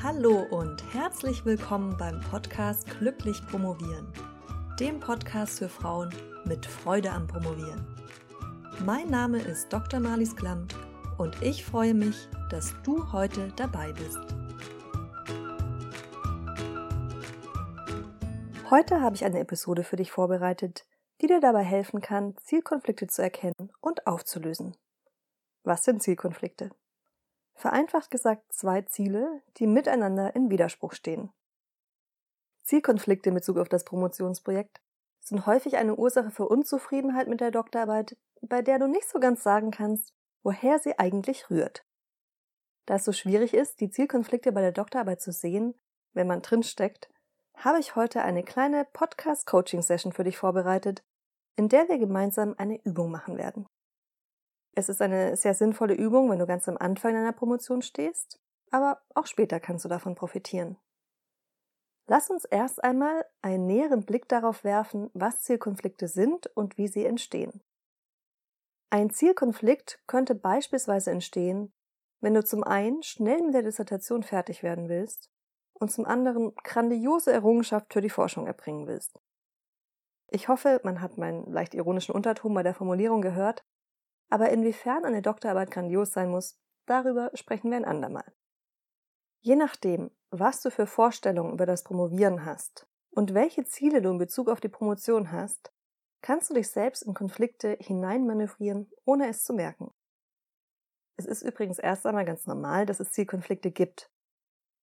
Hallo 0.00 0.46
und 0.50 0.94
herzlich 0.94 1.44
willkommen 1.44 1.96
beim 1.96 2.20
Podcast 2.20 2.86
Glücklich 3.00 3.44
Promovieren, 3.48 4.06
dem 4.78 5.00
Podcast 5.00 5.58
für 5.58 5.68
Frauen 5.68 6.14
mit 6.44 6.64
Freude 6.64 7.10
am 7.10 7.26
Promovieren. 7.26 7.84
Mein 8.86 9.08
Name 9.10 9.40
ist 9.40 9.72
Dr. 9.72 9.98
Marlies 9.98 10.36
Klamt 10.36 10.76
und 11.18 11.42
ich 11.42 11.64
freue 11.64 11.94
mich, 11.94 12.28
dass 12.48 12.76
du 12.84 13.10
heute 13.10 13.52
dabei 13.56 13.92
bist. 13.92 14.20
Heute 18.70 19.00
habe 19.00 19.16
ich 19.16 19.24
eine 19.24 19.40
Episode 19.40 19.82
für 19.82 19.96
dich 19.96 20.12
vorbereitet, 20.12 20.86
die 21.20 21.26
dir 21.26 21.40
dabei 21.40 21.64
helfen 21.64 22.00
kann, 22.00 22.36
Zielkonflikte 22.36 23.08
zu 23.08 23.20
erkennen 23.20 23.72
und 23.80 24.06
aufzulösen. 24.06 24.76
Was 25.64 25.82
sind 25.82 26.04
Zielkonflikte? 26.04 26.70
Vereinfacht 27.58 28.12
gesagt 28.12 28.52
zwei 28.52 28.82
Ziele, 28.82 29.42
die 29.56 29.66
miteinander 29.66 30.36
in 30.36 30.48
Widerspruch 30.48 30.92
stehen. 30.92 31.32
Zielkonflikte 32.62 33.30
in 33.30 33.34
Bezug 33.34 33.58
auf 33.58 33.68
das 33.68 33.82
Promotionsprojekt 33.82 34.80
sind 35.18 35.44
häufig 35.44 35.76
eine 35.76 35.96
Ursache 35.96 36.30
für 36.30 36.46
Unzufriedenheit 36.46 37.26
mit 37.26 37.40
der 37.40 37.50
Doktorarbeit, 37.50 38.16
bei 38.42 38.62
der 38.62 38.78
du 38.78 38.86
nicht 38.86 39.08
so 39.08 39.18
ganz 39.18 39.42
sagen 39.42 39.72
kannst, 39.72 40.12
woher 40.44 40.78
sie 40.78 41.00
eigentlich 41.00 41.50
rührt. 41.50 41.84
Da 42.86 42.94
es 42.94 43.04
so 43.04 43.12
schwierig 43.12 43.54
ist, 43.54 43.80
die 43.80 43.90
Zielkonflikte 43.90 44.52
bei 44.52 44.60
der 44.60 44.70
Doktorarbeit 44.70 45.20
zu 45.20 45.32
sehen, 45.32 45.74
wenn 46.12 46.28
man 46.28 46.42
drinsteckt, 46.42 47.10
habe 47.56 47.80
ich 47.80 47.96
heute 47.96 48.22
eine 48.22 48.44
kleine 48.44 48.86
Podcast-Coaching-Session 48.92 50.12
für 50.12 50.22
dich 50.22 50.38
vorbereitet, 50.38 51.02
in 51.56 51.68
der 51.68 51.88
wir 51.88 51.98
gemeinsam 51.98 52.54
eine 52.56 52.80
Übung 52.84 53.10
machen 53.10 53.36
werden. 53.36 53.66
Es 54.78 54.88
ist 54.88 55.02
eine 55.02 55.36
sehr 55.36 55.54
sinnvolle 55.54 55.94
Übung, 55.94 56.30
wenn 56.30 56.38
du 56.38 56.46
ganz 56.46 56.68
am 56.68 56.76
Anfang 56.76 57.12
deiner 57.12 57.32
Promotion 57.32 57.82
stehst, 57.82 58.38
aber 58.70 59.02
auch 59.12 59.26
später 59.26 59.58
kannst 59.58 59.84
du 59.84 59.88
davon 59.88 60.14
profitieren. 60.14 60.76
Lass 62.06 62.30
uns 62.30 62.44
erst 62.44 62.84
einmal 62.84 63.24
einen 63.42 63.66
näheren 63.66 64.04
Blick 64.04 64.28
darauf 64.28 64.62
werfen, 64.62 65.10
was 65.14 65.42
Zielkonflikte 65.42 66.06
sind 66.06 66.46
und 66.54 66.78
wie 66.78 66.86
sie 66.86 67.04
entstehen. 67.04 67.60
Ein 68.88 69.10
Zielkonflikt 69.10 70.00
könnte 70.06 70.36
beispielsweise 70.36 71.10
entstehen, 71.10 71.72
wenn 72.20 72.34
du 72.34 72.44
zum 72.44 72.62
einen 72.62 73.02
schnell 73.02 73.42
mit 73.42 73.54
der 73.54 73.64
Dissertation 73.64 74.22
fertig 74.22 74.62
werden 74.62 74.88
willst 74.88 75.28
und 75.72 75.90
zum 75.90 76.04
anderen 76.04 76.54
grandiose 76.62 77.32
Errungenschaft 77.32 77.92
für 77.92 78.00
die 78.00 78.10
Forschung 78.10 78.46
erbringen 78.46 78.86
willst. 78.86 79.18
Ich 80.30 80.46
hoffe, 80.46 80.80
man 80.84 81.00
hat 81.00 81.18
meinen 81.18 81.50
leicht 81.50 81.74
ironischen 81.74 82.14
Unterton 82.14 82.54
bei 82.54 82.62
der 82.62 82.74
Formulierung 82.74 83.22
gehört 83.22 83.64
aber 84.28 84.50
inwiefern 84.50 85.04
eine 85.04 85.22
Doktorarbeit 85.22 85.70
grandios 85.70 86.12
sein 86.12 86.30
muss, 86.30 86.58
darüber 86.86 87.30
sprechen 87.34 87.70
wir 87.70 87.76
ein 87.76 87.84
andermal. 87.84 88.32
Je 89.40 89.56
nachdem, 89.56 90.10
was 90.30 90.60
du 90.60 90.70
für 90.70 90.86
Vorstellungen 90.86 91.52
über 91.52 91.66
das 91.66 91.84
Promovieren 91.84 92.44
hast 92.44 92.86
und 93.10 93.34
welche 93.34 93.64
Ziele 93.64 94.02
du 94.02 94.10
in 94.10 94.18
Bezug 94.18 94.48
auf 94.48 94.60
die 94.60 94.68
Promotion 94.68 95.32
hast, 95.32 95.72
kannst 96.20 96.50
du 96.50 96.54
dich 96.54 96.68
selbst 96.68 97.02
in 97.02 97.14
Konflikte 97.14 97.76
hineinmanövrieren, 97.80 98.90
ohne 99.04 99.28
es 99.28 99.44
zu 99.44 99.52
merken. 99.52 99.92
Es 101.16 101.26
ist 101.26 101.42
übrigens 101.42 101.78
erst 101.78 102.06
einmal 102.06 102.24
ganz 102.24 102.46
normal, 102.46 102.86
dass 102.86 103.00
es 103.00 103.12
Zielkonflikte 103.12 103.70
gibt. 103.70 104.10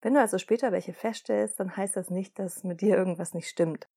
Wenn 0.00 0.14
du 0.14 0.20
also 0.20 0.38
später 0.38 0.72
welche 0.72 0.92
feststellst, 0.92 1.58
dann 1.60 1.76
heißt 1.76 1.96
das 1.96 2.10
nicht, 2.10 2.38
dass 2.38 2.64
mit 2.64 2.80
dir 2.80 2.96
irgendwas 2.96 3.34
nicht 3.34 3.48
stimmt. 3.48 3.88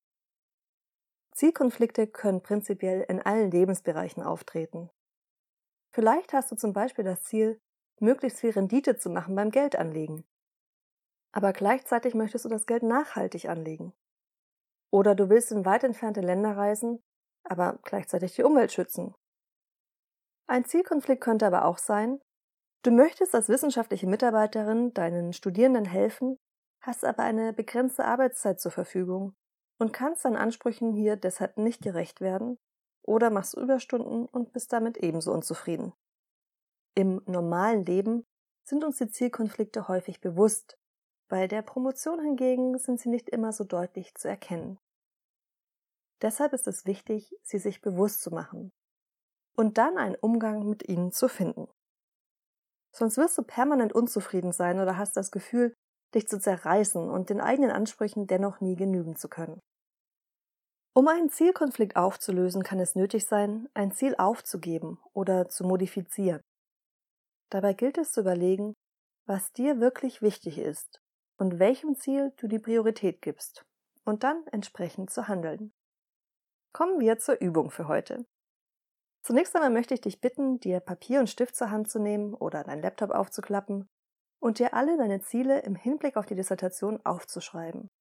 Zielkonflikte 1.31 2.07
können 2.07 2.41
prinzipiell 2.41 3.05
in 3.07 3.21
allen 3.21 3.51
Lebensbereichen 3.51 4.23
auftreten. 4.23 4.89
Vielleicht 5.97 6.31
hast 6.31 6.51
du 6.51 6.55
zum 6.55 6.73
Beispiel 6.73 7.03
das 7.03 7.23
Ziel, 7.23 7.59
möglichst 7.99 8.41
viel 8.41 8.51
Rendite 8.51 8.97
zu 8.97 9.09
machen 9.09 9.33
beim 9.35 9.49
Geldanlegen. 9.49 10.27
Aber 11.31 11.53
gleichzeitig 11.53 12.13
möchtest 12.13 12.45
du 12.45 12.49
das 12.49 12.67
Geld 12.67 12.83
nachhaltig 12.83 13.49
anlegen. 13.49 13.93
Oder 14.91 15.15
du 15.15 15.27
willst 15.29 15.51
in 15.51 15.65
weit 15.65 15.83
entfernte 15.83 16.21
Länder 16.21 16.55
reisen, 16.55 17.01
aber 17.43 17.79
gleichzeitig 17.81 18.35
die 18.35 18.43
Umwelt 18.43 18.71
schützen. 18.71 19.15
Ein 20.45 20.65
Zielkonflikt 20.65 21.23
könnte 21.23 21.47
aber 21.47 21.65
auch 21.65 21.79
sein, 21.79 22.21
du 22.83 22.91
möchtest 22.91 23.33
als 23.33 23.49
wissenschaftliche 23.49 24.05
Mitarbeiterin 24.05 24.93
deinen 24.93 25.33
Studierenden 25.33 25.85
helfen, 25.85 26.37
hast 26.79 27.05
aber 27.05 27.23
eine 27.23 27.53
begrenzte 27.53 28.05
Arbeitszeit 28.05 28.59
zur 28.59 28.71
Verfügung 28.71 29.33
und 29.79 29.93
kannst 29.93 30.25
deinen 30.25 30.37
Ansprüchen 30.37 30.93
hier 30.93 31.15
deshalb 31.15 31.57
nicht 31.57 31.81
gerecht 31.81 32.21
werden 32.21 32.59
oder 33.07 33.29
machst 33.29 33.55
Überstunden 33.55 34.25
und 34.25 34.53
bist 34.53 34.71
damit 34.73 34.97
ebenso 34.97 35.31
unzufrieden. 35.31 35.93
Im 36.93 37.21
normalen 37.25 37.85
Leben 37.85 38.25
sind 38.63 38.83
uns 38.83 38.97
die 38.97 39.07
Zielkonflikte 39.07 39.87
häufig 39.87 40.19
bewusst, 40.19 40.77
bei 41.29 41.47
der 41.47 41.61
Promotion 41.61 42.21
hingegen 42.21 42.77
sind 42.77 43.01
sie 43.01 43.09
nicht 43.09 43.29
immer 43.29 43.51
so 43.51 43.63
deutlich 43.63 44.15
zu 44.15 44.29
erkennen. 44.29 44.79
Deshalb 46.21 46.53
ist 46.53 46.67
es 46.67 46.85
wichtig, 46.85 47.35
sie 47.43 47.59
sich 47.59 47.81
bewusst 47.81 48.21
zu 48.21 48.31
machen 48.31 48.71
und 49.55 49.77
dann 49.77 49.97
einen 49.97 50.15
Umgang 50.15 50.67
mit 50.67 50.87
ihnen 50.87 51.11
zu 51.11 51.27
finden. 51.27 51.67
Sonst 52.95 53.17
wirst 53.17 53.37
du 53.37 53.43
permanent 53.43 53.93
unzufrieden 53.93 54.51
sein 54.51 54.79
oder 54.79 54.97
hast 54.97 55.17
das 55.17 55.31
Gefühl, 55.31 55.73
dich 56.15 56.27
zu 56.27 56.39
zerreißen 56.39 57.09
und 57.09 57.29
den 57.29 57.41
eigenen 57.41 57.71
Ansprüchen 57.71 58.25
dennoch 58.25 58.61
nie 58.61 58.75
genügen 58.75 59.15
zu 59.15 59.27
können. 59.27 59.59
Um 60.97 61.07
einen 61.07 61.29
Zielkonflikt 61.29 61.95
aufzulösen, 61.95 62.63
kann 62.63 62.79
es 62.79 62.95
nötig 62.95 63.27
sein, 63.27 63.69
ein 63.75 63.91
Ziel 63.91 64.15
aufzugeben 64.17 64.97
oder 65.13 65.47
zu 65.47 65.63
modifizieren. 65.63 66.41
Dabei 67.51 67.73
gilt 67.73 67.99
es 67.99 68.13
zu 68.13 68.21
überlegen, 68.21 68.73
was 69.27 69.53
dir 69.53 69.79
wirklich 69.79 70.23
wichtig 70.23 70.57
ist 70.57 70.99
und 71.37 71.59
welchem 71.59 71.97
Ziel 71.97 72.33
du 72.37 72.47
die 72.47 72.57
Priorität 72.57 73.21
gibst 73.21 73.63
und 74.05 74.23
dann 74.23 74.47
entsprechend 74.47 75.11
zu 75.11 75.27
handeln. 75.27 75.71
Kommen 76.73 76.99
wir 76.99 77.19
zur 77.19 77.39
Übung 77.41 77.69
für 77.69 77.87
heute. 77.87 78.25
Zunächst 79.21 79.55
einmal 79.55 79.69
möchte 79.69 79.93
ich 79.93 80.01
dich 80.01 80.19
bitten, 80.19 80.59
dir 80.59 80.79
Papier 80.79 81.19
und 81.19 81.29
Stift 81.29 81.55
zur 81.55 81.69
Hand 81.69 81.91
zu 81.91 81.99
nehmen 81.99 82.33
oder 82.33 82.63
dein 82.63 82.81
Laptop 82.81 83.11
aufzuklappen 83.11 83.87
und 84.39 84.57
dir 84.57 84.73
alle 84.73 84.97
deine 84.97 85.21
Ziele 85.21 85.59
im 85.59 85.75
Hinblick 85.75 86.17
auf 86.17 86.25
die 86.25 86.33
Dissertation 86.33 86.99
aufzuschreiben. 87.05 87.91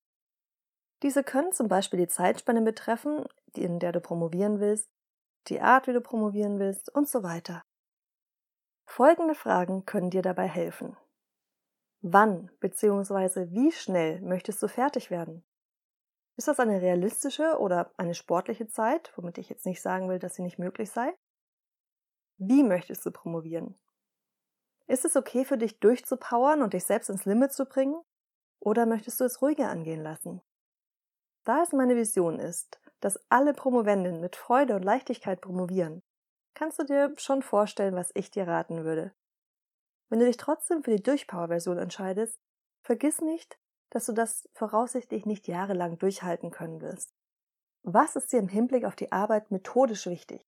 Diese 1.02 1.22
können 1.22 1.52
zum 1.52 1.68
Beispiel 1.68 1.98
die 1.98 2.08
Zeitspanne 2.08 2.62
betreffen, 2.62 3.24
in 3.54 3.78
der 3.78 3.92
du 3.92 4.00
promovieren 4.00 4.60
willst, 4.60 4.88
die 5.48 5.60
Art, 5.60 5.86
wie 5.86 5.92
du 5.92 6.00
promovieren 6.00 6.58
willst 6.58 6.92
und 6.94 7.08
so 7.08 7.22
weiter. 7.22 7.62
Folgende 8.86 9.34
Fragen 9.34 9.84
können 9.84 10.10
dir 10.10 10.22
dabei 10.22 10.46
helfen. 10.46 10.96
Wann 12.00 12.50
bzw. 12.60 13.50
wie 13.50 13.72
schnell 13.72 14.20
möchtest 14.20 14.62
du 14.62 14.68
fertig 14.68 15.10
werden? 15.10 15.44
Ist 16.36 16.48
das 16.48 16.60
eine 16.60 16.80
realistische 16.80 17.58
oder 17.58 17.92
eine 17.96 18.14
sportliche 18.14 18.68
Zeit, 18.68 19.12
womit 19.16 19.38
ich 19.38 19.48
jetzt 19.48 19.66
nicht 19.66 19.82
sagen 19.82 20.08
will, 20.08 20.18
dass 20.18 20.34
sie 20.34 20.42
nicht 20.42 20.58
möglich 20.58 20.90
sei? 20.90 21.14
Wie 22.38 22.62
möchtest 22.62 23.04
du 23.06 23.10
promovieren? 23.10 23.78
Ist 24.86 25.04
es 25.04 25.16
okay 25.16 25.44
für 25.44 25.58
dich 25.58 25.80
durchzupowern 25.80 26.62
und 26.62 26.74
dich 26.74 26.84
selbst 26.84 27.08
ins 27.08 27.24
Limit 27.24 27.52
zu 27.52 27.64
bringen? 27.64 28.00
Oder 28.60 28.86
möchtest 28.86 29.20
du 29.20 29.24
es 29.24 29.40
ruhiger 29.42 29.68
angehen 29.68 30.02
lassen? 30.02 30.42
Da 31.46 31.62
es 31.62 31.72
meine 31.72 31.94
Vision 31.94 32.40
ist, 32.40 32.80
dass 32.98 33.20
alle 33.28 33.54
Promovenden 33.54 34.20
mit 34.20 34.34
Freude 34.34 34.74
und 34.74 34.82
Leichtigkeit 34.82 35.40
promovieren, 35.40 36.02
kannst 36.54 36.80
du 36.80 36.84
dir 36.84 37.14
schon 37.18 37.40
vorstellen, 37.40 37.94
was 37.94 38.10
ich 38.14 38.32
dir 38.32 38.48
raten 38.48 38.84
würde. 38.84 39.14
Wenn 40.08 40.18
du 40.18 40.26
dich 40.26 40.38
trotzdem 40.38 40.82
für 40.82 40.90
die 40.90 41.02
Durchpower-Version 41.02 41.78
entscheidest, 41.78 42.40
vergiss 42.82 43.20
nicht, 43.20 43.58
dass 43.90 44.06
du 44.06 44.12
das 44.12 44.48
voraussichtlich 44.54 45.24
nicht 45.24 45.46
jahrelang 45.46 45.98
durchhalten 45.98 46.50
können 46.50 46.80
wirst. 46.80 47.14
Was 47.84 48.16
ist 48.16 48.32
dir 48.32 48.40
im 48.40 48.48
Hinblick 48.48 48.84
auf 48.84 48.96
die 48.96 49.12
Arbeit 49.12 49.52
methodisch 49.52 50.06
wichtig? 50.06 50.44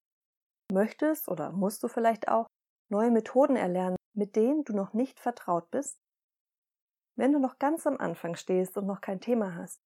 Möchtest 0.72 1.28
oder 1.28 1.52
musst 1.52 1.84
du 1.84 1.88
vielleicht 1.88 2.26
auch 2.26 2.48
neue 2.90 3.12
Methoden 3.12 3.54
erlernen, 3.54 3.96
mit 4.16 4.34
denen 4.34 4.64
du 4.64 4.74
noch 4.74 4.94
nicht 4.94 5.20
vertraut 5.20 5.70
bist? 5.70 5.96
Wenn 7.16 7.32
du 7.32 7.38
noch 7.38 7.60
ganz 7.60 7.86
am 7.86 7.98
Anfang 7.98 8.34
stehst 8.34 8.76
und 8.76 8.86
noch 8.86 9.00
kein 9.00 9.20
Thema 9.20 9.54
hast, 9.54 9.80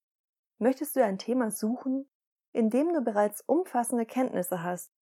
Möchtest 0.63 0.95
du 0.95 1.05
ein 1.05 1.19
Thema 1.19 1.51
suchen, 1.51 2.09
in 2.53 2.71
dem 2.71 2.93
du 2.93 3.01
bereits 3.01 3.41
umfassende 3.41 4.07
Kenntnisse 4.07 4.63
hast? 4.63 4.93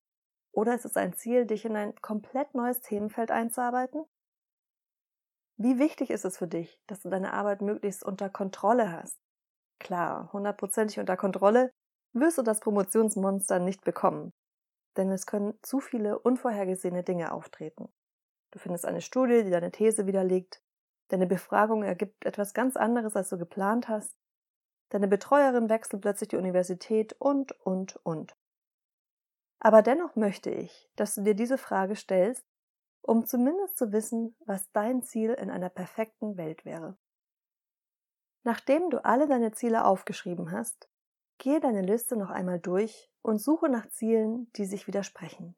Oder 0.53 0.75
ist 0.75 0.87
es 0.87 0.97
ein 0.97 1.13
Ziel, 1.13 1.45
dich 1.45 1.67
in 1.67 1.77
ein 1.77 1.95
komplett 2.01 2.55
neues 2.55 2.81
Themenfeld 2.81 3.31
einzuarbeiten? 3.31 4.07
Wie 5.59 5.79
wichtig 5.79 6.09
ist 6.09 6.25
es 6.25 6.39
für 6.39 6.49
dich, 6.49 6.81
dass 6.87 7.01
du 7.01 7.11
deine 7.11 7.35
Arbeit 7.35 7.61
möglichst 7.61 8.03
unter 8.03 8.31
Kontrolle 8.31 8.91
hast? 8.91 9.19
Klar, 9.79 10.33
hundertprozentig 10.33 10.99
unter 10.99 11.19
Kontrolle 11.19 11.71
wirst 12.15 12.39
du 12.39 12.43
das 12.43 12.61
Promotionsmonster 12.61 13.59
nicht 13.59 13.85
bekommen, 13.85 14.33
denn 14.97 15.11
es 15.11 15.27
können 15.27 15.59
zu 15.61 15.81
viele 15.81 16.19
unvorhergesehene 16.21 17.05
Dinge 17.05 17.33
auftreten. 17.33 17.93
Du 18.51 18.59
findest 18.59 18.87
eine 18.87 19.03
Studie, 19.03 19.45
die 19.45 19.51
deine 19.51 19.73
These 19.73 20.07
widerlegt, 20.07 20.63
deine 21.09 21.27
Befragung 21.27 21.83
ergibt 21.83 22.25
etwas 22.25 22.55
ganz 22.55 22.79
anderes, 22.79 23.15
als 23.15 23.29
du 23.29 23.37
geplant 23.37 23.89
hast, 23.89 24.17
Deine 24.91 25.09
Betreuerin 25.09 25.69
wechselt 25.69 26.03
plötzlich 26.03 26.29
die 26.29 26.37
Universität 26.37 27.15
und, 27.19 27.53
und, 27.65 27.97
und. 28.05 28.37
Aber 29.61 29.83
dennoch 29.83 30.17
möchte 30.17 30.51
ich, 30.51 30.91
dass 30.97 31.15
du 31.15 31.23
dir 31.23 31.35
diese 31.35 31.59
Frage 31.59 31.95
stellst, 31.95 32.45
um 33.03 33.25
zumindest 33.27 33.79
zu 33.79 33.93
wissen, 33.93 34.37
was 34.47 34.71
dein 34.73 35.03
Ziel 35.03 35.31
in 35.33 35.51
einer 35.51 35.69
perfekten 35.69 36.37
Welt 36.37 36.65
wäre. 36.65 36.97
Nachdem 38.43 38.91
du 38.91 39.05
alle 39.05 39.29
deine 39.29 39.53
Ziele 39.53 39.85
aufgeschrieben 39.85 40.51
hast, 40.51 40.89
gehe 41.39 41.61
deine 41.61 41.83
Liste 41.83 42.17
noch 42.17 42.31
einmal 42.31 42.59
durch 42.59 43.11
und 43.23 43.39
suche 43.39 43.69
nach 43.69 43.89
Zielen, 43.91 44.51
die 44.55 44.65
sich 44.65 44.87
widersprechen. 44.87 45.55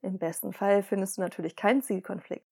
Im 0.00 0.18
besten 0.18 0.52
Fall 0.52 0.82
findest 0.82 1.16
du 1.16 1.22
natürlich 1.22 1.56
keinen 1.56 1.82
Zielkonflikt, 1.82 2.46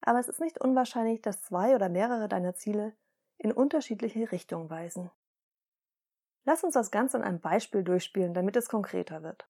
aber 0.00 0.18
es 0.18 0.28
ist 0.28 0.40
nicht 0.40 0.60
unwahrscheinlich, 0.60 1.20
dass 1.20 1.42
zwei 1.42 1.74
oder 1.74 1.88
mehrere 1.88 2.28
deiner 2.28 2.54
Ziele 2.54 2.96
in 3.38 3.52
unterschiedliche 3.52 4.32
Richtungen 4.32 4.70
weisen. 4.70 5.10
Lass 6.46 6.62
uns 6.62 6.74
das 6.74 6.92
Ganze 6.92 7.16
an 7.16 7.24
einem 7.24 7.40
Beispiel 7.40 7.82
durchspielen, 7.82 8.32
damit 8.32 8.56
es 8.56 8.68
konkreter 8.68 9.22
wird. 9.22 9.48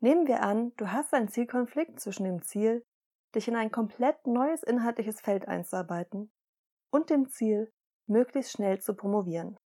Nehmen 0.00 0.28
wir 0.28 0.42
an, 0.42 0.72
du 0.76 0.92
hast 0.92 1.12
einen 1.14 1.28
Zielkonflikt 1.28 1.98
zwischen 1.98 2.24
dem 2.24 2.42
Ziel, 2.42 2.84
dich 3.34 3.48
in 3.48 3.56
ein 3.56 3.72
komplett 3.72 4.26
neues 4.26 4.62
inhaltliches 4.62 5.20
Feld 5.20 5.48
einzuarbeiten 5.48 6.30
und 6.90 7.10
dem 7.10 7.28
Ziel, 7.30 7.72
möglichst 8.06 8.52
schnell 8.52 8.80
zu 8.80 8.94
promovieren. 8.94 9.58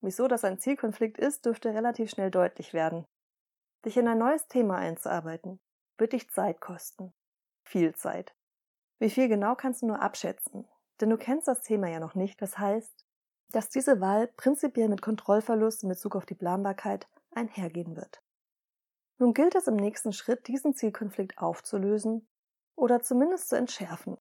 Wieso 0.00 0.28
das 0.28 0.44
ein 0.44 0.58
Zielkonflikt 0.58 1.18
ist, 1.18 1.44
dürfte 1.44 1.74
relativ 1.74 2.10
schnell 2.10 2.30
deutlich 2.30 2.72
werden. 2.72 3.04
Dich 3.84 3.96
in 3.96 4.08
ein 4.08 4.18
neues 4.18 4.48
Thema 4.48 4.76
einzuarbeiten, 4.76 5.60
wird 5.98 6.14
dich 6.14 6.30
Zeit 6.30 6.60
kosten. 6.60 7.12
Viel 7.64 7.94
Zeit. 7.94 8.34
Wie 8.98 9.10
viel 9.10 9.28
genau 9.28 9.54
kannst 9.54 9.82
du 9.82 9.86
nur 9.86 10.00
abschätzen, 10.00 10.66
denn 11.00 11.10
du 11.10 11.18
kennst 11.18 11.48
das 11.48 11.62
Thema 11.62 11.88
ja 11.88 12.00
noch 12.00 12.14
nicht. 12.14 12.40
Das 12.40 12.58
heißt, 12.58 13.07
dass 13.52 13.68
diese 13.68 14.00
Wahl 14.00 14.28
prinzipiell 14.36 14.88
mit 14.88 15.02
Kontrollverlust 15.02 15.82
in 15.82 15.88
Bezug 15.88 16.16
auf 16.16 16.26
die 16.26 16.34
Planbarkeit 16.34 17.08
einhergehen 17.30 17.96
wird. 17.96 18.22
Nun 19.18 19.34
gilt 19.34 19.54
es 19.54 19.66
im 19.66 19.76
nächsten 19.76 20.12
Schritt, 20.12 20.46
diesen 20.46 20.74
Zielkonflikt 20.74 21.38
aufzulösen 21.38 22.28
oder 22.76 23.02
zumindest 23.02 23.48
zu 23.48 23.56
entschärfen. 23.56 24.16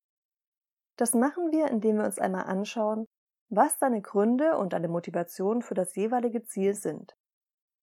Das 0.95 1.13
machen 1.13 1.51
wir, 1.51 1.68
indem 1.68 1.97
wir 1.97 2.06
uns 2.06 2.18
einmal 2.18 2.45
anschauen, 2.45 3.06
was 3.50 3.77
deine 3.77 4.01
Gründe 4.01 4.57
und 4.57 4.74
deine 4.74 4.88
Motivation 4.88 5.62
für 5.62 5.75
das 5.75 5.95
jeweilige 5.95 6.44
Ziel 6.44 6.74
sind. 6.74 7.15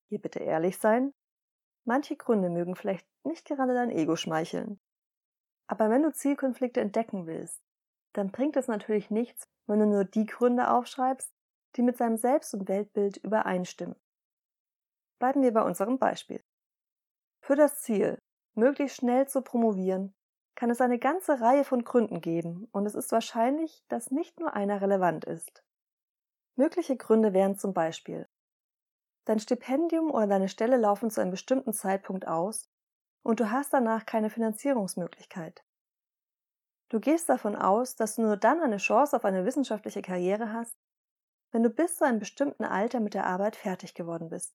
Hier 0.08 0.20
bitte 0.20 0.41
ehrlich 0.41 0.79
sein. 0.79 1.12
Manche 1.85 2.17
Gründe 2.17 2.50
mögen 2.50 2.75
vielleicht 2.75 3.06
nicht 3.25 3.46
gerade 3.46 3.75
dein 3.75 3.91
Ego 3.91 4.17
schmeicheln. 4.17 4.81
Aber 5.67 5.91
wenn 5.91 6.02
du 6.02 6.12
Zielkonflikte 6.12 6.81
entdecken 6.81 7.26
willst, 7.26 7.62
dann 8.12 8.31
bringt 8.31 8.56
es 8.56 8.69
natürlich 8.69 9.11
nichts, 9.11 9.49
wenn 9.67 9.81
du 9.81 9.87
nur 9.87 10.05
die 10.05 10.27
Gründe 10.27 10.71
aufschreibst, 10.71 11.33
die 11.77 11.83
mit 11.83 11.97
seinem 11.97 12.17
Selbst- 12.17 12.55
und 12.55 12.69
Weltbild 12.69 13.17
übereinstimmen. 13.19 13.97
Bleiben 15.19 15.43
wir 15.43 15.53
bei 15.53 15.63
unserem 15.63 15.99
Beispiel. 15.99 16.43
Für 17.41 17.57
das 17.57 17.81
Ziel, 17.81 18.19
möglichst 18.55 18.99
schnell 18.99 19.27
zu 19.29 19.43
promovieren, 19.43 20.15
kann 20.55 20.71
es 20.71 20.81
eine 20.81 20.99
ganze 20.99 21.41
Reihe 21.41 21.65
von 21.65 21.85
Gründen 21.85 22.21
geben, 22.21 22.69
und 22.73 22.87
es 22.87 22.95
ist 22.95 23.11
wahrscheinlich, 23.11 23.85
dass 23.89 24.11
nicht 24.11 24.39
nur 24.39 24.55
einer 24.55 24.81
relevant 24.81 25.25
ist. 25.25 25.65
Mögliche 26.57 26.97
Gründe 26.97 27.33
wären 27.33 27.57
zum 27.57 27.75
Beispiel 27.75 28.29
Dein 29.25 29.41
Stipendium 29.41 30.11
oder 30.11 30.27
deine 30.27 30.49
Stelle 30.49 30.77
laufen 30.77 31.11
zu 31.11 31.21
einem 31.21 31.31
bestimmten 31.31 31.73
Zeitpunkt 31.73 32.29
aus 32.29 32.71
und 33.23 33.41
du 33.41 33.51
hast 33.51 33.73
danach 33.73 34.05
keine 34.05 34.31
Finanzierungsmöglichkeit. 34.31 35.64
Du 36.94 37.00
gehst 37.00 37.29
davon 37.29 37.56
aus, 37.56 37.96
dass 37.96 38.14
du 38.14 38.23
nur 38.23 38.37
dann 38.37 38.61
eine 38.61 38.76
Chance 38.76 39.17
auf 39.17 39.25
eine 39.25 39.44
wissenschaftliche 39.44 40.00
Karriere 40.00 40.52
hast, 40.52 40.76
wenn 41.50 41.64
du 41.64 41.69
bis 41.69 41.96
zu 41.96 42.06
einem 42.06 42.20
bestimmten 42.20 42.62
Alter 42.62 43.00
mit 43.00 43.14
der 43.14 43.26
Arbeit 43.26 43.56
fertig 43.56 43.94
geworden 43.94 44.29
bist. 44.29 44.55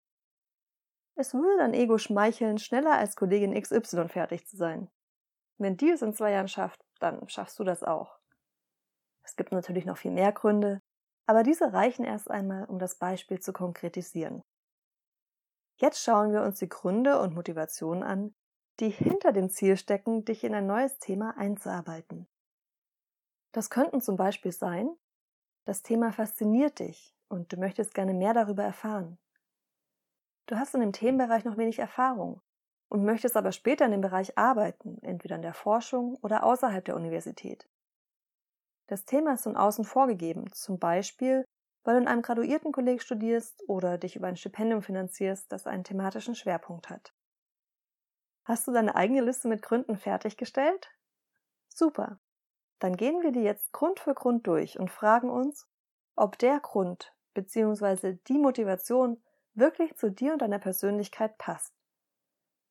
Es 1.15 1.33
würde 1.33 1.57
dein 1.57 1.73
Ego 1.73 1.97
schmeicheln, 1.97 2.57
schneller 2.57 2.93
als 2.93 3.17
Kollegin 3.17 3.61
XY 3.61 4.07
fertig 4.07 4.47
zu 4.47 4.55
sein. 4.55 4.89
Wenn 5.57 5.75
die 5.75 5.89
es 5.89 6.01
in 6.01 6.13
zwei 6.13 6.31
Jahren 6.31 6.47
schafft, 6.47 6.79
dann 7.01 7.27
schaffst 7.27 7.59
du 7.59 7.65
das 7.65 7.83
auch. 7.83 8.17
Es 9.23 9.35
gibt 9.35 9.51
natürlich 9.51 9.83
noch 9.83 9.97
viel 9.97 10.11
mehr 10.11 10.31
Gründe, 10.31 10.79
aber 11.25 11.43
diese 11.43 11.73
reichen 11.73 12.05
erst 12.05 12.31
einmal, 12.31 12.63
um 12.67 12.79
das 12.79 12.95
Beispiel 12.95 13.41
zu 13.41 13.51
konkretisieren. 13.51 14.43
Jetzt 15.75 16.01
schauen 16.01 16.31
wir 16.31 16.43
uns 16.43 16.59
die 16.59 16.69
Gründe 16.69 17.19
und 17.19 17.35
Motivationen 17.35 18.01
an, 18.01 18.33
die 18.79 18.89
hinter 18.89 19.33
dem 19.33 19.49
Ziel 19.49 19.77
stecken, 19.77 20.23
dich 20.25 20.43
in 20.43 20.55
ein 20.55 20.65
neues 20.65 20.99
Thema 20.99 21.37
einzuarbeiten. 21.37 22.27
Das 23.51 23.69
könnten 23.69 24.01
zum 24.01 24.15
Beispiel 24.15 24.51
sein, 24.51 24.95
das 25.65 25.83
Thema 25.83 26.11
fasziniert 26.11 26.79
dich 26.79 27.13
und 27.27 27.51
du 27.51 27.57
möchtest 27.57 27.93
gerne 27.93 28.13
mehr 28.13 28.33
darüber 28.33 28.63
erfahren. 28.63 29.17
Du 30.45 30.57
hast 30.57 30.73
in 30.73 30.81
dem 30.81 30.93
Themenbereich 30.93 31.45
noch 31.45 31.57
wenig 31.57 31.79
Erfahrung 31.79 32.41
und 32.89 33.05
möchtest 33.05 33.37
aber 33.37 33.51
später 33.51 33.85
in 33.85 33.91
dem 33.91 34.01
Bereich 34.01 34.37
arbeiten, 34.37 34.97
entweder 35.01 35.35
in 35.35 35.41
der 35.41 35.53
Forschung 35.53 36.15
oder 36.21 36.43
außerhalb 36.43 36.83
der 36.83 36.95
Universität. 36.95 37.69
Das 38.87 39.05
Thema 39.05 39.33
ist 39.33 39.43
von 39.43 39.55
außen 39.55 39.85
vorgegeben, 39.85 40.51
zum 40.51 40.79
Beispiel, 40.79 41.45
weil 41.83 41.95
du 41.95 42.01
in 42.01 42.07
einem 42.07 42.23
Graduiertenkolleg 42.23 43.01
studierst 43.01 43.63
oder 43.67 43.97
dich 43.97 44.15
über 44.15 44.27
ein 44.27 44.37
Stipendium 44.37 44.81
finanzierst, 44.81 45.51
das 45.51 45.67
einen 45.67 45.83
thematischen 45.83 46.33
Schwerpunkt 46.33 46.89
hat. 46.89 47.13
Hast 48.49 48.67
du 48.67 48.71
deine 48.71 48.95
eigene 48.95 49.21
Liste 49.21 49.47
mit 49.47 49.61
Gründen 49.61 49.95
fertiggestellt? 49.95 50.89
Super. 51.67 52.19
Dann 52.79 52.95
gehen 52.97 53.21
wir 53.21 53.31
die 53.31 53.43
jetzt 53.43 53.71
Grund 53.73 53.99
für 53.99 54.15
Grund 54.15 54.47
durch 54.47 54.79
und 54.79 54.89
fragen 54.89 55.29
uns, 55.29 55.67
ob 56.15 56.39
der 56.39 56.59
Grund 56.59 57.13
bzw. 57.35 58.17
die 58.27 58.39
Motivation 58.39 59.23
wirklich 59.53 59.97
zu 59.97 60.09
dir 60.09 60.33
und 60.33 60.41
deiner 60.41 60.57
Persönlichkeit 60.57 61.37
passt. 61.37 61.75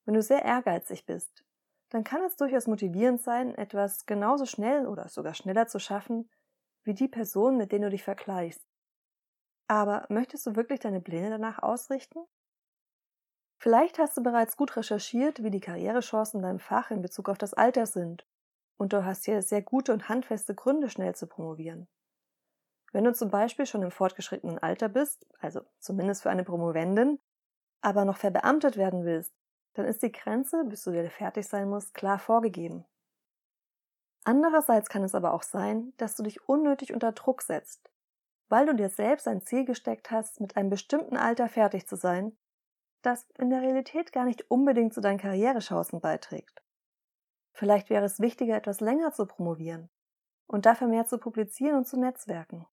Wenn 0.05 0.15
du 0.15 0.23
sehr 0.23 0.45
ehrgeizig 0.45 1.07
bist, 1.07 1.45
dann 1.91 2.03
kann 2.03 2.25
es 2.25 2.35
durchaus 2.35 2.67
motivierend 2.67 3.23
sein, 3.23 3.55
etwas 3.55 4.05
genauso 4.05 4.47
schnell 4.47 4.85
oder 4.85 5.07
sogar 5.07 5.35
schneller 5.35 5.69
zu 5.69 5.79
schaffen, 5.79 6.29
wie 6.83 6.95
die 6.95 7.07
Person, 7.07 7.57
mit 7.57 7.71
denen 7.71 7.85
du 7.85 7.91
dich 7.91 8.03
vergleichst. 8.03 8.67
Aber 9.69 10.07
möchtest 10.09 10.45
du 10.45 10.57
wirklich 10.57 10.81
deine 10.81 11.01
Pläne 11.01 11.31
danach 11.31 11.63
ausrichten? 11.63 12.19
Vielleicht 13.59 13.99
hast 13.99 14.17
du 14.17 14.23
bereits 14.23 14.57
gut 14.57 14.77
recherchiert, 14.77 15.43
wie 15.43 15.51
die 15.51 15.61
Karrierechancen 15.61 16.39
in 16.39 16.43
deinem 16.45 16.61
Fach 16.61 16.91
in 16.91 17.03
Bezug 17.03 17.29
auf 17.29 17.39
das 17.39 17.55
Alter 17.55 17.87
sind, 17.87 18.25
und 18.77 18.93
du 18.93 19.05
hast 19.05 19.25
hier 19.25 19.43
sehr 19.43 19.63
gute 19.63 19.93
und 19.93 20.09
handfeste 20.09 20.55
Gründe, 20.55 20.89
schnell 20.89 21.17
zu 21.17 21.27
promovieren. 21.27 21.89
Wenn 22.93 23.05
du 23.05 23.13
zum 23.13 23.31
Beispiel 23.31 23.67
schon 23.67 23.83
im 23.83 23.91
fortgeschrittenen 23.91 24.59
Alter 24.59 24.89
bist, 24.89 25.27
also 25.41 25.63
zumindest 25.81 26.23
für 26.23 26.31
eine 26.31 26.45
Promovendin, 26.45 27.21
aber 27.81 28.05
noch 28.05 28.17
verbeamtet 28.17 28.77
werden 28.77 29.05
willst, 29.05 29.35
dann 29.75 29.87
ist 29.87 30.03
die 30.03 30.13
Grenze, 30.13 30.65
bis 30.65 30.85
du 30.85 30.93
wieder 30.93 31.11
fertig 31.11 31.47
sein 31.47 31.69
musst, 31.69 31.95
klar 31.95 32.19
vorgegeben. 32.19 32.85
Andererseits 34.25 34.89
kann 34.89 35.03
es 35.03 35.15
aber 35.15 35.33
auch 35.33 35.43
sein, 35.43 35.93
dass 35.97 36.15
du 36.15 36.23
dich 36.23 36.49
unnötig 36.49 36.93
unter 36.93 37.13
Druck 37.13 37.43
setzt, 37.43 37.91
weil 38.49 38.67
du 38.67 38.75
dir 38.75 38.89
selbst 38.89 39.27
ein 39.27 39.43
Ziel 39.43 39.65
gesteckt 39.65 40.11
hast, 40.11 40.41
mit 40.41 40.57
einem 40.57 40.71
bestimmten 40.71 41.17
Alter 41.17 41.49
fertig 41.49 41.87
zu 41.87 41.97
sein, 41.97 42.37
das 43.03 43.27
in 43.39 43.51
der 43.51 43.63
Realität 43.63 44.13
gar 44.13 44.25
nicht 44.25 44.51
unbedingt 44.51 44.95
zu 44.95 45.01
deinen 45.01 45.19
Karrierechancen 45.19 46.01
beiträgt. 46.01 46.63
Vielleicht 47.53 47.91
wäre 47.91 48.05
es 48.05 48.21
wichtiger, 48.21 48.57
etwas 48.57 48.81
länger 48.81 49.13
zu 49.13 49.27
promovieren 49.27 49.91
und 50.47 50.67
dafür 50.67 50.89
mehr 50.89 51.07
zu 51.07 51.19
publizieren 51.19 51.77
und 51.77 51.87
zu 51.87 51.99
netzwerken. 51.99 52.67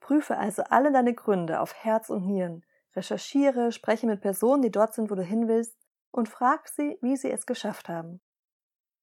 Prüfe 0.00 0.36
also 0.36 0.62
alle 0.64 0.92
deine 0.92 1.14
Gründe 1.14 1.60
auf 1.60 1.74
Herz 1.74 2.10
und 2.10 2.26
Nieren, 2.26 2.64
recherchiere, 2.94 3.72
spreche 3.72 4.06
mit 4.06 4.20
Personen, 4.20 4.62
die 4.62 4.70
dort 4.70 4.94
sind, 4.94 5.10
wo 5.10 5.14
du 5.14 5.22
hin 5.22 5.48
willst, 5.48 5.76
und 6.10 6.28
frag 6.28 6.68
sie, 6.68 6.98
wie 7.02 7.16
sie 7.16 7.30
es 7.30 7.46
geschafft 7.46 7.88
haben. 7.88 8.20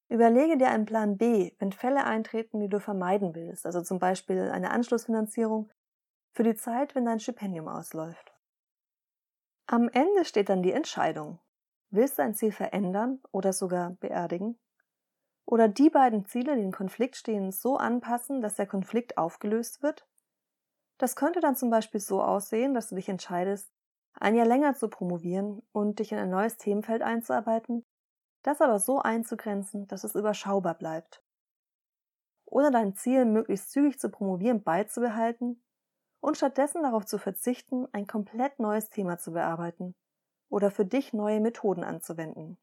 Überlege 0.10 0.58
dir 0.58 0.70
einen 0.70 0.86
Plan 0.86 1.18
B, 1.18 1.54
wenn 1.60 1.72
Fälle 1.72 2.04
eintreten, 2.04 2.60
die 2.60 2.70
du 2.70 2.80
vermeiden 2.80 3.34
willst, 3.34 3.66
also 3.66 3.82
zum 3.82 4.00
Beispiel 4.00 4.50
eine 4.52 4.72
Anschlussfinanzierung 4.72 5.72
für 6.34 6.44
die 6.44 6.56
Zeit, 6.56 6.96
wenn 6.96 7.06
dein 7.06 7.20
Stipendium 7.20 7.68
ausläuft. 7.68 8.35
Am 9.68 9.90
Ende 9.90 10.26
steht 10.26 10.50
dann 10.50 10.62
die 10.62 10.74
Entscheidung. 10.74 11.40
Willst 11.90 12.20
du 12.20 12.22
ein 12.22 12.36
Ziel 12.36 12.52
verändern 12.52 13.20
oder 13.32 13.52
sogar 13.52 13.92
beerdigen? 14.00 14.60
Oder 15.46 15.68
die 15.68 15.90
beiden 15.90 16.26
Ziele, 16.26 16.56
die 16.56 16.62
in 16.62 16.72
Konflikt 16.72 17.16
stehen, 17.16 17.52
so 17.52 17.78
anpassen, 17.78 18.42
dass 18.42 18.56
der 18.56 18.68
Konflikt 18.68 19.18
aufgelöst 19.18 19.82
wird? 19.82 20.08
Das 21.00 21.16
könnte 21.16 21.40
dann 21.40 21.56
zum 21.56 21.72
Beispiel 21.72 22.00
so 22.00 22.22
aussehen, 22.22 22.76
dass 22.76 22.90
du 22.90 22.96
dich 22.96 23.10
entscheidest, 23.10 23.72
ein 24.14 24.36
Jahr 24.36 24.46
länger 24.46 24.76
zu 24.76 24.88
promovieren 24.88 25.64
und 25.72 25.98
dich 25.98 26.12
in 26.12 26.20
ein 26.20 26.30
neues 26.30 26.58
Themenfeld 26.58 27.02
einzuarbeiten, 27.02 27.84
das 28.44 28.62
aber 28.62 28.80
so 28.80 29.00
einzugrenzen, 29.00 29.88
dass 29.88 30.04
es 30.04 30.14
überschaubar 30.14 30.76
bleibt. 30.76 31.24
Oder 32.46 32.70
dein 32.70 32.96
Ziel, 32.96 33.26
möglichst 33.26 33.72
zügig 33.72 34.00
zu 34.00 34.10
promovieren, 34.10 34.64
beizubehalten 34.64 35.65
und 36.26 36.38
stattdessen 36.38 36.84
darauf 36.84 37.06
zu 37.06 37.20
verzichten, 37.20 37.88
ein 37.94 38.08
komplett 38.08 38.60
neues 38.60 38.90
Thema 38.90 39.18
zu 39.18 39.32
bearbeiten 39.34 39.96
oder 40.50 40.72
für 40.72 40.86
dich 40.86 41.14
neue 41.14 41.40
Methoden 41.40 41.84
anzuwenden. 41.84 42.58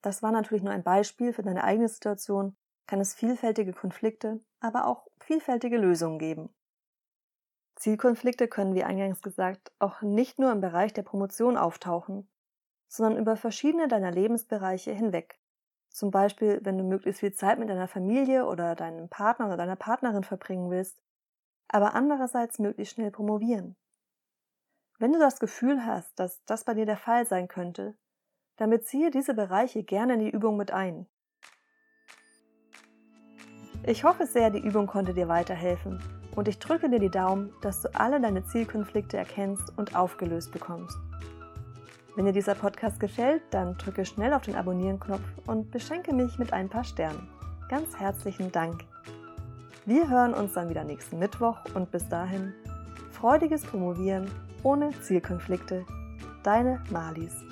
Das 0.00 0.22
war 0.22 0.32
natürlich 0.32 0.62
nur 0.62 0.72
ein 0.72 0.82
Beispiel 0.82 1.34
für 1.34 1.42
deine 1.42 1.62
eigene 1.62 1.88
Situation, 1.88 2.56
kann 2.86 3.00
es 3.00 3.14
vielfältige 3.14 3.72
Konflikte, 3.74 4.40
aber 4.60 4.86
auch 4.86 5.06
vielfältige 5.20 5.76
Lösungen 5.76 6.18
geben. 6.18 6.54
Zielkonflikte 7.76 8.48
können, 8.48 8.74
wie 8.74 8.84
eingangs 8.84 9.22
gesagt, 9.22 9.72
auch 9.78 10.02
nicht 10.02 10.38
nur 10.38 10.50
im 10.52 10.60
Bereich 10.60 10.92
der 10.92 11.02
Promotion 11.02 11.56
auftauchen, 11.56 12.28
sondern 12.88 13.20
über 13.20 13.36
verschiedene 13.36 13.88
deiner 13.88 14.10
Lebensbereiche 14.10 14.92
hinweg. 14.92 15.40
Zum 15.90 16.10
Beispiel, 16.10 16.60
wenn 16.64 16.78
du 16.78 16.84
möglichst 16.84 17.20
viel 17.20 17.32
Zeit 17.34 17.58
mit 17.58 17.68
deiner 17.70 17.88
Familie 17.88 18.46
oder 18.46 18.74
deinem 18.74 19.08
Partner 19.08 19.46
oder 19.46 19.56
deiner 19.56 19.76
Partnerin 19.76 20.24
verbringen 20.24 20.70
willst, 20.70 21.02
aber 21.68 21.94
andererseits 21.94 22.58
möglichst 22.58 22.94
schnell 22.94 23.10
promovieren. 23.10 23.76
Wenn 24.98 25.12
du 25.12 25.18
das 25.18 25.40
Gefühl 25.40 25.84
hast, 25.84 26.18
dass 26.18 26.42
das 26.46 26.64
bei 26.64 26.74
dir 26.74 26.86
der 26.86 26.96
Fall 26.96 27.26
sein 27.26 27.48
könnte, 27.48 27.96
dann 28.56 28.70
beziehe 28.70 29.10
diese 29.10 29.34
Bereiche 29.34 29.82
gerne 29.82 30.14
in 30.14 30.20
die 30.20 30.30
Übung 30.30 30.56
mit 30.56 30.70
ein. 30.70 31.06
Ich 33.84 34.04
hoffe 34.04 34.26
sehr, 34.26 34.50
die 34.50 34.58
Übung 34.58 34.86
konnte 34.86 35.14
dir 35.14 35.28
weiterhelfen 35.28 36.02
und 36.34 36.48
ich 36.48 36.58
drücke 36.58 36.88
dir 36.88 36.98
die 36.98 37.10
Daumen, 37.10 37.52
dass 37.62 37.82
du 37.82 37.94
alle 37.94 38.20
deine 38.20 38.44
Zielkonflikte 38.44 39.16
erkennst 39.16 39.76
und 39.78 39.94
aufgelöst 39.94 40.52
bekommst. 40.52 40.96
Wenn 42.16 42.24
dir 42.24 42.32
dieser 42.32 42.54
Podcast 42.54 42.98
gefällt, 42.98 43.42
dann 43.50 43.76
drücke 43.76 44.06
schnell 44.06 44.32
auf 44.32 44.42
den 44.42 44.56
Abonnieren-Knopf 44.56 45.20
und 45.46 45.70
beschenke 45.70 46.14
mich 46.14 46.38
mit 46.38 46.52
ein 46.52 46.70
paar 46.70 46.84
Sternen. 46.84 47.28
Ganz 47.68 47.94
herzlichen 47.98 48.50
Dank. 48.50 48.84
Wir 49.88 50.08
hören 50.08 50.34
uns 50.34 50.54
dann 50.54 50.68
wieder 50.68 50.82
nächsten 50.82 51.20
Mittwoch 51.20 51.58
und 51.74 51.92
bis 51.92 52.08
dahin 52.08 52.52
freudiges 53.12 53.62
Promovieren 53.62 54.28
ohne 54.64 54.90
Zielkonflikte. 55.02 55.86
Deine 56.42 56.82
Malis. 56.90 57.45